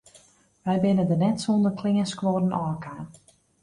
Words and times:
Wy 0.65 0.75
binne 0.83 1.05
der 1.09 1.19
net 1.23 1.37
sûnder 1.43 1.71
kleanskuorren 1.79 2.57
ôfkaam. 2.63 3.07